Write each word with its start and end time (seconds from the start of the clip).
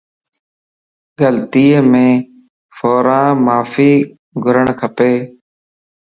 غلطيءَ 1.19 1.77
مَ 1.91 1.93
فوران 2.77 3.29
معافي 3.45 3.91
گڙ 4.43 4.57
کپ 4.79 4.97